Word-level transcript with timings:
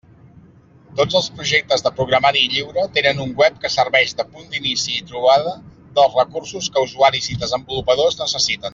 Tots 0.99 1.17
els 1.19 1.27
projectes 1.41 1.85
de 1.87 1.91
programari 1.99 2.41
lliure 2.53 2.85
tenen 2.97 3.21
un 3.27 3.35
web 3.43 3.61
que 3.67 3.71
serveix 3.75 4.17
de 4.23 4.27
punt 4.33 4.49
d'inici 4.55 4.97
i 5.03 5.07
trobada 5.13 5.55
dels 6.01 6.21
recursos 6.25 6.75
que 6.79 6.85
usuaris 6.89 7.33
i 7.37 7.41
desenvolupadors 7.47 8.23
necessiten. 8.27 8.69